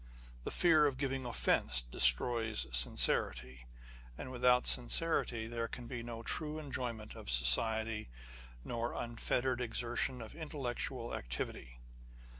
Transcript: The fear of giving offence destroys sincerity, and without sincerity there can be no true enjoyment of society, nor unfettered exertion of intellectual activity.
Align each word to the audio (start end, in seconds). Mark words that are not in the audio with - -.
The 0.45 0.49
fear 0.49 0.87
of 0.87 0.97
giving 0.97 1.25
offence 1.27 1.83
destroys 1.83 2.65
sincerity, 2.75 3.67
and 4.17 4.31
without 4.31 4.65
sincerity 4.65 5.45
there 5.45 5.67
can 5.67 5.85
be 5.85 6.01
no 6.01 6.23
true 6.23 6.57
enjoyment 6.57 7.13
of 7.15 7.29
society, 7.29 8.09
nor 8.65 8.95
unfettered 8.95 9.61
exertion 9.61 10.19
of 10.19 10.33
intellectual 10.33 11.13
activity. 11.13 11.81